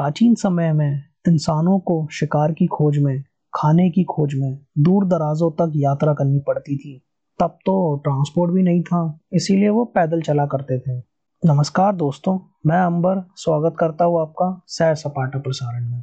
[0.00, 3.22] प्राचीन समय में इंसानों को शिकार की खोज में,
[3.54, 6.92] खाने की खोज में दूर दराजों तक यात्रा करनी पड़ती थी।
[7.40, 10.96] तब तो ट्रांसपोर्ट भी नहीं था, इसीलिए वो पैदल चला करते थे।
[11.42, 16.02] नमस्कार दोस्तों, मैं अंबर, स्वागत करता हूँ आपका सैर सपाटा प्रसारण में।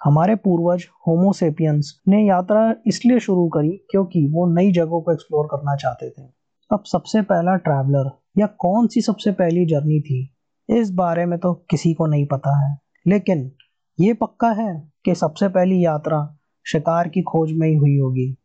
[0.00, 5.74] हमारे पूर्वज होमोसेपियंस ने यात्रा इसलिए शुरू करी क्योंकि वो नई जगहों को एक्सप्लोर करना
[5.76, 6.22] चाहते थे।
[6.70, 10.34] अब सबसे पहला ट्रैवलर या कौन सी सबसे पहली जर्नी थी,
[10.68, 13.52] इस बारे में तो किसी को नहीं पता है। लेकिन
[14.00, 18.36] ये पक्का है कि सबसे पहली यात्रा शिकार की खोज में ही हुई होगी।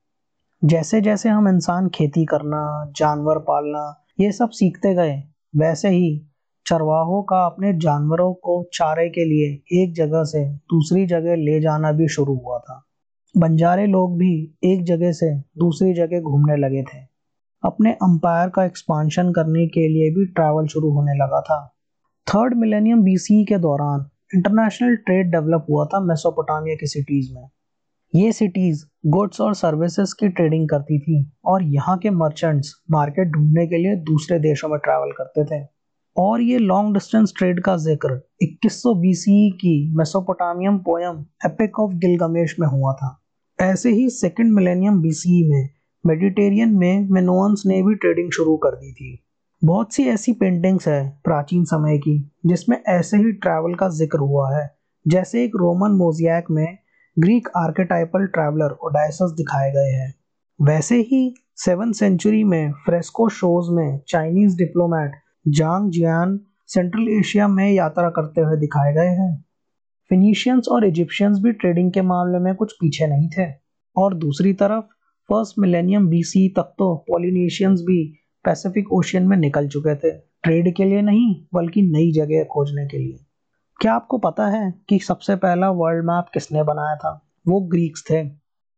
[0.65, 5.23] जैसे जैसे हम इंसान खेती करना, जानवर पालना, ये सब सीखते गए,
[5.55, 6.25] वैसे ही
[6.65, 11.91] चरवाहों का अपने जानवरों को चारे के लिए एक जगह से दूसरी जगह ले जाना
[11.91, 12.85] भी शुरू हुआ था।
[13.37, 16.97] बंजारे लोग भी एक जगह से दूसरी जगह घूमने लगे थे।
[17.63, 21.75] अपने अंपायर का एक्सपांशन करने के लिए भी ट्रैवल शुरू होने लगा था।
[22.27, 27.49] थर्ड मिलेनियम बीसी के दौरान इंटरनेशनल ट्रेड डेवलप हुआ था मेसोपोटामिया की सिटीज़ में।
[28.15, 33.67] ये सिटीज़ गुड्स और सर्विसेज़ की ट्रेडिंग करती थी और यहाँ के मर्चेंट्स मार्केट ढूँढने
[33.67, 35.65] के लिए दूसरे देशों में ट्रैवल करते थे।
[36.17, 42.55] और ये लॉन्ग डिस्टेंस ट्रेड का ज़िक्र 2100 बीसी की Mesopotamian poem epic of Gilgamesh
[42.59, 43.21] में हुआ था।
[43.59, 45.69] ऐसे ही सेकेंड मिलेनियम बीसी में
[46.05, 49.28] मेडिटेरियन में मेनोअन्स ने भी ट्रेडिंग शुरू कर दी थी।
[49.63, 54.57] बहुत सी ऐसी पेंटिंग्स है प्राचीन समय की, जिसमें ऐसे ही ट्रैवल का ज़िक्र हुआ
[54.57, 54.75] है।
[55.07, 56.77] जैसे एक रोमन मोजियाक में
[57.19, 60.15] ग्रीक आर्केटाइपल ट्रैवलर ओडाइसस दिखाए गए हैं।
[60.61, 65.11] वैसे ही सेवन सेंचुरी में फ्रेस्को शोज़ में Chinese diplomat
[65.47, 69.45] Zhang Jian central Asia में यात्रा करते हुए दिखाए गए हैं।
[70.09, 73.51] फिनीशियंस और इजिप्शियंस भी ट्रेडिंग के मामले में कुछ पीछे नहीं थे।
[73.97, 74.83] और दूसरी तरफ़
[75.29, 78.15] फ़र्स्ट मिलेनियम बीसी तक तो पॉलिनेशियंस भी
[78.49, 80.11] पैसिफिक ओशियन में निकल चुके थे।
[80.43, 83.25] ट्रेड के लिए नहीं, बल्कि नई जगह खोजने के लिए।
[83.81, 87.31] क्या आपको पता है कि सबसे पहला वर्ल्ड मैप किसने बनाया था?
[87.47, 88.23] वो ग्रीक्स थे।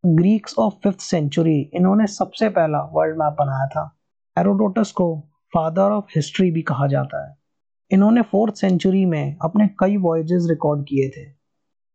[0.06, 4.00] ग्रीक्स ऑफ़ फिफ्थ सेंचुरी इन्होंने सबसे पहला वर्ल्ड मैप बनाया था।
[4.38, 7.38] एरोडोटस को फादर ऑफ़ हिस्ट्री भी कहा जाता है।
[7.92, 11.30] इन्होंने फोर्थ सेंचुरी में अपने कई वॉयजेस रिकॉर्ड किए थे।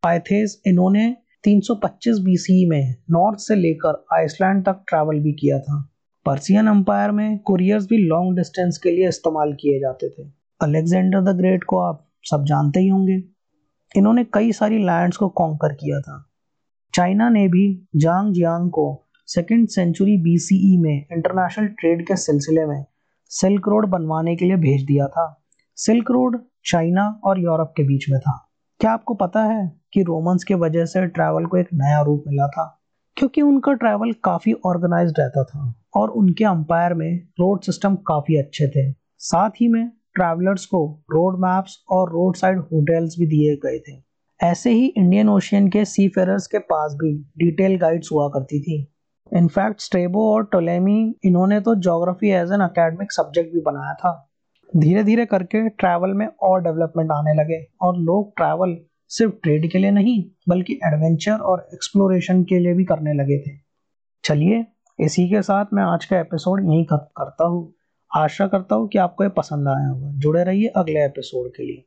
[0.03, 5.89] पाइथेस इन्होंने 325 बीसी में नॉर्थ से लेकर आइसलैंड तक ट्रैवल भी किया था।
[6.27, 10.23] पर्सियन अंपायर में कुरियर्स भी लॉन्ग डिस्टेंस के लिए इस्तेमाल किए जाते थे।
[10.63, 13.23] अलेक्जेंडर द ग्रेट को आप सब जानते ही होंगे।
[13.97, 16.31] इन्होंने कई सारी लैंड्स को कॉन्कर किया था।
[16.95, 22.85] चाइना ने भी जांग जियांग को सेकेंड सेंचुरी बीसीई में इंटरनेशनल ट्रेड के सिलसिले में
[23.29, 25.45] सिल्क रोड बनवाने के लिए भेज दिया था।
[25.77, 28.49] सिल्क रोड चाइना और यूरोप के बीच में था।
[28.81, 32.49] क्या आपको पता है कि रोमन्स के वजह से ट्रैवल को एक नया रूप मिला
[32.49, 32.83] था?
[33.17, 38.67] क्योंकि उनका ट्रैवल काफ़ी ऑर्गेनाइज रहता था और उनके अंपायर में रोड सिस्टम काफ़ी अच्छे
[38.69, 43.79] थे। साथ ही में ट्रैवलर्स को रोड मैप्स और रोड साइड होटल्स भी दिए गए
[43.79, 43.97] थे।
[44.41, 48.77] ऐसे ही इंडियन ओशियन के सी फेरर्स के पास भी डिटेल गाइड्स हुआ करती थी।
[49.33, 54.13] इनफैक्ट स्ट्रेबो और टोलेमी इन्होंने तो geography as an academic subject भी बनाया था।
[54.77, 58.77] धीरे धीरे करके ट्रैवल में और डेवलपमेंट आने लगे और लोग ट्रैवल
[59.09, 63.51] सिर्फ़ ट्रेड के लिए नहीं, बल्कि एडवेंचर और एक्सप्लोरेशन के लिए भी करने लगे थे।
[64.25, 64.67] चलिए,
[65.01, 67.75] इसी के साथ मैं आज का एपिसोड यहीं खत्म करता हूँ।
[68.17, 71.85] आशा करता हूँ कि आपको ये पसंद आया होगा। जुड़े रहिए अगले एपिसोड के लिए।